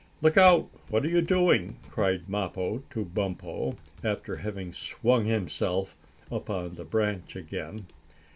"Look 0.19 0.35
out! 0.35 0.67
What 0.89 1.05
are 1.05 1.09
you 1.09 1.21
doing?" 1.21 1.75
cried 1.91 2.27
Mappo 2.27 2.79
to 2.89 3.05
Bumpo, 3.05 3.77
after 4.03 4.37
having 4.37 4.73
swung 4.73 5.25
himself 5.25 5.95
up 6.31 6.49
on 6.49 6.73
the 6.73 6.83
branch 6.85 7.35
again. 7.35 7.85